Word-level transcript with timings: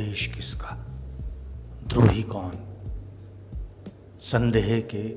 देश 0.00 0.26
किसका? 0.26 0.76
द्रोही 1.86 2.22
कौन? 2.22 2.52
संदेह 4.20 4.80
के 4.80 5.08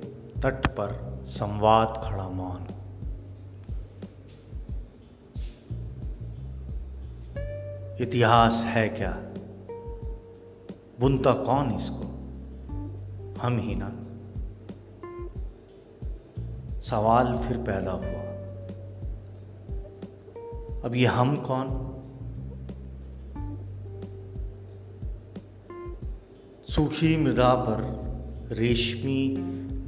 तट 0.42 0.68
पर 0.68 1.20
संवाद 1.26 2.02
खड़ा 2.04 2.30
मौन। 2.30 2.68
इतिहास 8.02 8.64
है 8.66 8.90
क्या? 8.90 9.18
बुनता 11.00 11.34
कौन 11.34 11.72
इसको? 11.72 12.04
हम 13.42 13.60
ही 13.60 13.76
ना। 13.76 13.92
सवाल 16.82 17.38
फिर 17.38 17.58
पैदा 17.58 17.92
हुआ। 17.92 18.24
अब 20.86 20.92
ये 20.96 21.06
हम 21.06 21.36
कौन? 21.36 21.93
सूखी 26.76 27.18
मृदा 27.18 27.54
पर 27.54 27.82
रेशमी 28.52 29.36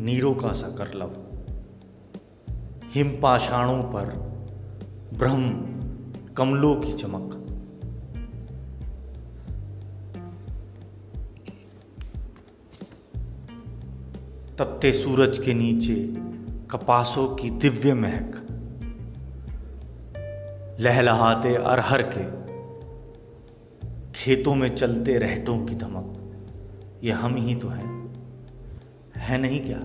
नीरों 0.04 0.36
का 0.36 0.52
सकरलव 0.52 1.14
हिम 2.94 3.22
पाषाणों 3.22 3.84
पर 3.84 4.06
ब्रह्म 5.18 5.50
कमलों 6.34 6.76
की 6.76 6.94
चमक। 6.94 7.34
तपते 14.58 14.94
सूरज 14.94 15.38
के 15.38 15.54
नीचे 15.54 15.96
कपासों 16.72 17.36
की 17.36 17.50
दिव्य 17.50 17.94
महक। 17.94 18.48
लहलहाते 20.80 21.56
अरहर 21.56 22.02
के 22.02 22.46
खेतों 24.14 24.56
में 24.56 24.76
चलते 24.76 25.18
रहटों 25.18 25.66
की 25.66 25.76
धमक। 25.76 26.15
ये 27.04 27.12
हम 27.12 27.36
ही 27.36 27.56
तो 27.56 27.68
हैं। 27.68 28.14
है 29.18 29.38
नहीं 29.38 29.62
क्या? 29.66 29.80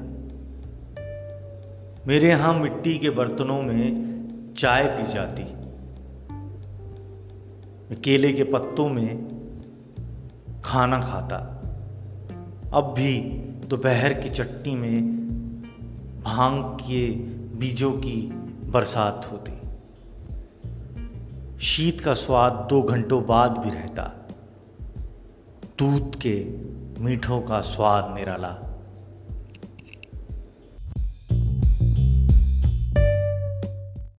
मेरे 2.06 2.28
यहाँ 2.28 2.54
मिट्टी 2.54 2.98
के 2.98 3.10
बर्तनों 3.10 3.62
में 3.62 4.10
चाय 4.58 4.84
पी 4.86 5.12
जाती। 5.12 5.60
केले 7.96 8.32
के 8.32 8.44
पत्तों 8.44 8.88
में 8.88 9.26
खाना 10.64 11.00
खाता। 11.00 11.36
अब 12.72 12.84
भी 12.84 13.20
दोपहर 13.66 14.12
की 14.12 14.28
चटनी 14.28 14.74
में 14.74 15.20
भाँग 16.24 16.78
के 16.80 17.10
बीजों 17.56 17.92
की 17.92 18.30
बरसात 18.70 19.28
होती। 19.32 19.52
शीत 21.60 22.00
का 22.00 22.14
स्वाद 22.14 22.66
दो 22.70 22.82
घंटों 22.82 23.26
बाद 23.26 23.50
भी 23.50 23.70
रहता। 23.70 24.28
दूध 25.78 26.16
के 26.16 26.70
मीठों 27.00 27.40
का 27.40 27.60
स्वाद 27.60 28.14
निराला। 28.14 28.69